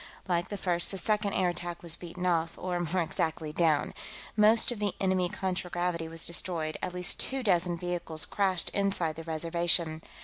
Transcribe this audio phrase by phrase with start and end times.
[0.27, 3.93] Like the first, the second air attack was beaten off, or, more exactly, down.
[4.35, 9.23] Most of the enemy contragravity was destroyed; at least two dozen vehicles crashed inside the
[9.23, 10.01] Reservation.